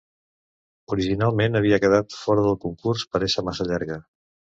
Originalment 0.95 1.59
havia 1.59 1.79
quedat 1.83 2.15
fora 2.21 2.45
del 2.45 2.57
concurs 2.65 3.05
per 3.13 3.21
ésser 3.27 3.45
massa 3.51 3.69
llarga. 3.73 3.99